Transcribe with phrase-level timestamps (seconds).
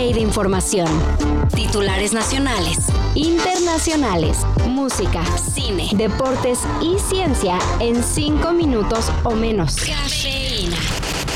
[0.00, 0.88] de información.
[1.54, 2.78] Titulares nacionales,
[3.14, 9.76] internacionales, música, cine, deportes y ciencia en 5 minutos o menos.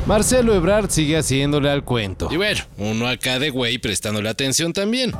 [0.06, 2.29] Marcelo Ebrard sigue haciéndole al cuento.
[2.31, 5.12] Y bueno, uno acá de güey prestándole atención también.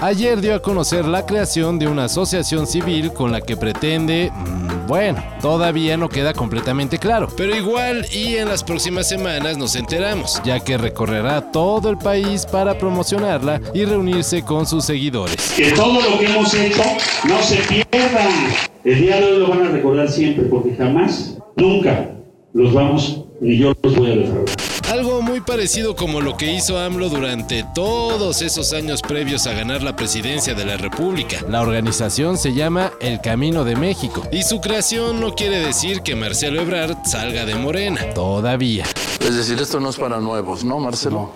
[0.00, 4.32] Ayer dio a conocer la creación de una asociación civil con la que pretende...
[4.34, 9.76] mm, Bueno, todavía no queda completamente claro, Pero igual y en las próximas semanas nos
[9.76, 10.42] enteramos.
[10.44, 15.52] ya que recorrerá todo el país para promocionarla y reunirse con sus seguidores.
[15.56, 16.82] que todo lo que hemos hecho
[17.28, 18.28] no se pierda.
[18.84, 22.10] El día de hoy lo van a recordar siempre porque jamás, nunca
[22.52, 24.54] los vamos, ni yo los voy a defraudar.
[24.90, 29.82] Algo muy parecido como lo que hizo AMLO durante todos esos años previos a ganar
[29.82, 31.38] la presidencia de la República.
[31.48, 34.22] La organización se llama El Camino de México.
[34.30, 38.12] Y su creación no quiere decir que Marcelo Ebrard salga de Morena.
[38.14, 38.84] Todavía.
[39.20, 41.32] Es decir, esto no es para nuevos, ¿no, Marcelo?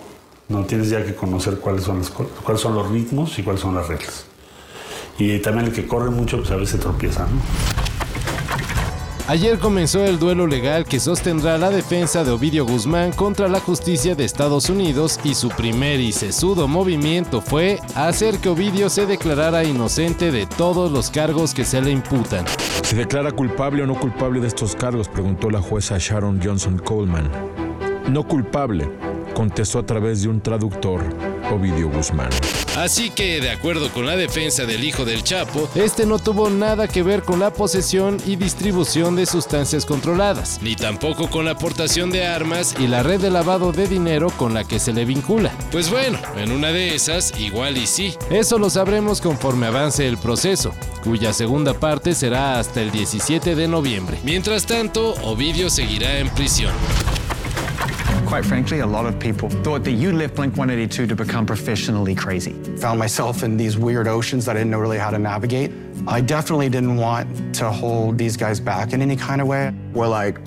[0.49, 3.61] No, tienes ya que conocer cuáles son, las, co- cuáles son los ritmos y cuáles
[3.61, 4.25] son las reglas.
[5.17, 7.41] Y también el que corre mucho, pues a veces tropieza, ¿no?
[9.29, 14.15] Ayer comenzó el duelo legal que sostendrá la defensa de Ovidio Guzmán contra la justicia
[14.15, 19.65] de Estados Unidos y su primer y sesudo movimiento fue hacer que Ovidio se declarara
[19.65, 22.45] inocente de todos los cargos que se le imputan.
[22.83, 25.09] ¿Se declara culpable o no culpable de estos cargos?
[25.09, 27.29] Preguntó la jueza Sharon Johnson Coleman.
[28.09, 28.89] No culpable,
[29.33, 31.03] contestó a través de un traductor
[31.51, 32.29] Ovidio Guzmán.
[32.77, 36.87] Así que, de acuerdo con la defensa del hijo del Chapo, Este no tuvo nada
[36.87, 42.11] que ver con la posesión y distribución de sustancias controladas ni tampoco con la aportación
[42.11, 45.51] de armas, y la red de lavado de dinero con la que se le vincula.
[45.71, 48.13] pues bueno, en una de esas, igual y sí.
[48.29, 50.71] Eso lo sabremos conforme avance el proceso,
[51.03, 54.19] cuya segunda parte será hasta el 17 de noviembre.
[54.23, 56.73] Mientras tanto, Ovidio seguirá en prisión.
[58.27, 62.13] Quite frankly, a lot of people thought that you left Blink 182 to become professionally
[62.13, 62.55] crazy.
[62.77, 65.71] Found myself in these weird oceans that I didn't know really how to navigate.
[66.07, 69.73] I definitely didn't want to hold these guys back in any kind of way.
[69.93, 70.39] We're like,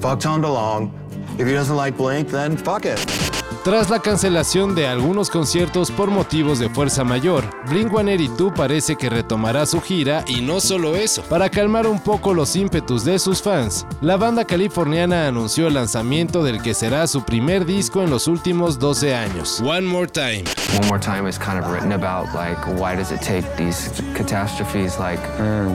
[0.00, 0.92] fuck Tom DeLong.
[1.38, 3.21] If he doesn't like Blink, then fuck it.
[3.64, 9.66] Tras la cancelación de algunos conciertos por motivos de fuerza mayor, Blink-182 parece que retomará
[9.66, 11.22] su gira Y no solo eso.
[11.22, 13.86] para calmar un poco los ímpetus de sus fans.
[14.00, 18.80] La banda californiana anunció el lanzamiento del que será su primer disco en los últimos
[18.80, 19.60] 12 años.
[19.64, 20.42] One More Time.
[20.76, 24.98] One More Time is kind of written about like why does it take these catastrophes
[24.98, 25.20] like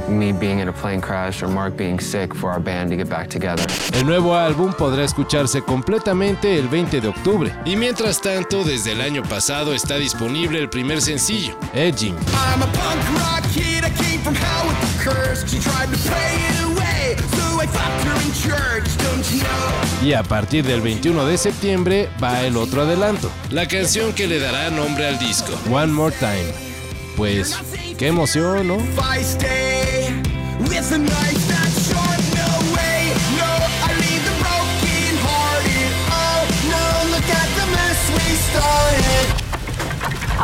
[0.09, 3.07] me being in a plane crash or Mark being sick for our band to get
[3.07, 3.65] back together.
[3.93, 7.55] El nuevo álbum podrá escucharse completamente el 20 de octubre.
[7.63, 11.57] Y mientras tanto, desde el año pasado está disponible el primer sencillo.
[11.73, 12.15] Edging.
[20.03, 24.39] Y a partir del 21 de septiembre va el otro adelanto, La canción que le
[24.39, 25.53] dará nombre al disco.
[25.71, 26.53] One More Time.
[27.15, 27.57] Pues,
[27.97, 28.77] qué emoción, ¿no?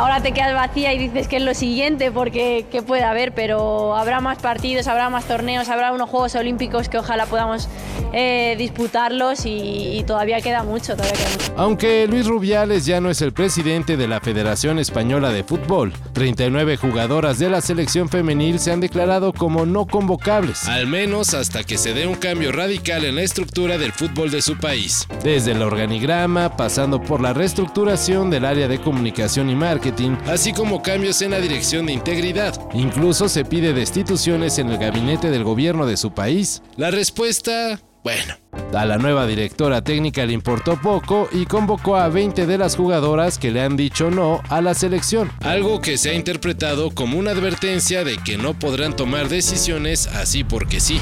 [0.04, 3.96] Ahora te quedas vacía y dices que es lo siguiente porque qué puede haber, pero
[3.96, 7.70] habrá más partidos, habrá más torneos, habrá unos Juegos Olímpicos que ojalá podamos
[8.16, 11.54] eh, disputarlos y, todavía queda mucho, todavía queda mucho.
[11.56, 16.76] Aunque Luis Rubiales ya no es el presidente de la Federación Española de Fútbol, 39
[16.76, 21.76] jugadoras de la selección femenil se han declarado como no convocables, Al menos hasta que
[21.76, 25.08] se dé un cambio radical en la estructura del fútbol de su país.
[25.24, 30.82] desde el organigrama, pasando por la reestructuración del área de comunicación y marketing, Así como
[30.82, 32.54] cambios en la dirección de integridad.
[32.74, 36.62] incluso se pide destituciones en el gabinete del gobierno de su país.
[36.76, 38.34] La respuesta, bueno,
[38.74, 43.38] A la nueva directora técnica le importó poco y convocó a 20 de las jugadoras
[43.38, 45.32] que le han dicho no a la selección.
[45.40, 50.44] algo que se ha interpretado como una advertencia de que no podrán tomar decisiones así
[50.44, 51.00] porque sí.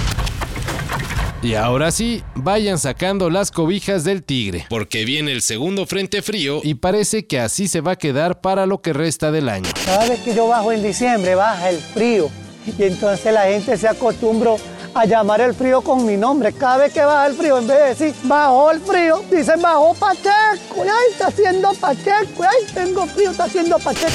[1.42, 4.66] Y ahora sí, vayan sacando las cobijas del tigre.
[4.70, 8.64] Porque viene el segundo frente frío Y parece que así se va a quedar para
[8.64, 9.68] lo que resta del año.
[9.84, 12.30] Cada vez que yo bajo en diciembre baja el frío
[12.78, 14.56] y entonces la gente se acostumbró
[14.94, 16.52] a llamar el frío con mi nombre.
[16.52, 19.94] Cada vez que baja el frío, en vez de decir bajó el frío, dicen bajó
[19.94, 20.82] Pacheco.
[20.82, 22.42] Ay, está haciendo Pacheco.
[22.42, 24.10] ay, tengo frío, está haciendo Pacheco.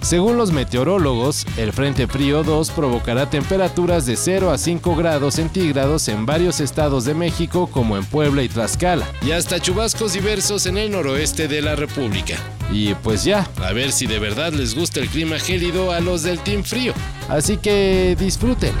[0.00, 6.08] Según los meteorólogos, el Frente Frío 2 provocará temperaturas de 0 a 5 grados centígrados
[6.08, 9.06] en varios estados de México como en Puebla y Tlaxcala.
[9.20, 12.36] y hasta chubascos diversos en el noroeste de la República.
[12.72, 16.22] Y pues ya, A ver si de verdad les gusta el clima gélido a los
[16.22, 16.94] del Team Frío.
[17.28, 18.80] así que disfrútenlo.